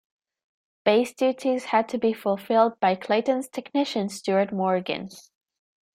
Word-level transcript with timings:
Bass 0.83 1.13
duties 1.13 1.65
had 1.65 1.87
to 1.89 1.99
be 1.99 2.11
fulfilled 2.11 2.79
by 2.79 2.95
Clayton's 2.95 3.47
technician 3.47 4.09
Stuart 4.09 4.51
Morgan. 4.51 5.09